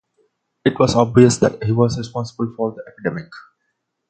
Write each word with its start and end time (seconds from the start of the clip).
It 0.65 0.79
was 0.79 0.95
obvious 0.95 1.37
that 1.37 1.63
he 1.63 1.71
was 1.71 1.95
responsible 1.99 2.51
for 2.57 2.71
the 2.71 2.83
epidemic. 2.91 3.29